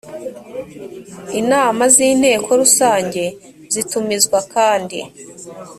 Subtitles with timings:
[1.39, 3.23] inama z inteko rusange
[3.73, 4.99] zitumizwa kandi